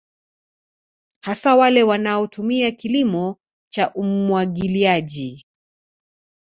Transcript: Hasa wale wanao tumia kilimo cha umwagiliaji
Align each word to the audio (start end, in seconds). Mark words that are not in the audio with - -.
Hasa 1.21 1.55
wale 1.55 1.83
wanao 1.83 2.27
tumia 2.27 2.71
kilimo 2.71 3.39
cha 3.71 3.93
umwagiliaji 3.93 5.45